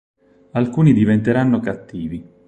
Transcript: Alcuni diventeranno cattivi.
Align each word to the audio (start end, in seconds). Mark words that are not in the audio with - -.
Alcuni 0.53 0.93
diventeranno 0.93 1.59
cattivi. 1.59 2.25